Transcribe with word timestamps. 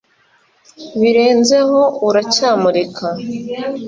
Birenzeho 0.99 1.79
uracyamurika 2.07 3.07